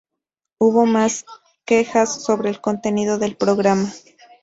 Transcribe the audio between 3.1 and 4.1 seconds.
del programa.